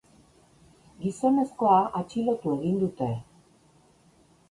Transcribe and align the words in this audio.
Gizonezkoa 1.03 1.77
atxilotu 2.01 2.57
egin 2.57 2.83
dute. 2.87 3.15